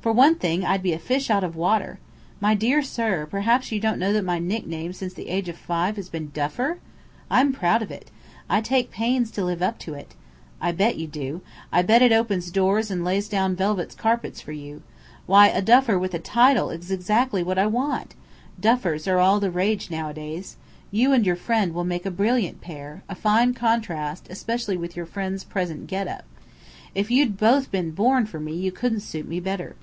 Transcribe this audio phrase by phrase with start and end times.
[0.00, 1.98] "For one thing, I'd be a fish out of water.
[2.40, 5.96] My dear sir, perhaps you don't know that my nickname since the age of five
[5.96, 6.78] has been 'Duffer?'
[7.28, 8.08] I'm proud of it.
[8.48, 10.14] I take pains to live up to it"
[10.62, 11.40] "I bet you do.
[11.72, 14.82] I bet it opens doors and lays down velvet carpets for you.
[15.26, 18.14] Why, a duffer with a title is exactly what I want!
[18.58, 20.56] Duffers are the rage nowadays.
[20.92, 25.06] You and your friend will make a brilliant pair, a fine contrast, especially with your
[25.06, 26.22] friend's present get up.
[26.94, 29.74] If you'd both been born for me you couldn't suit me better."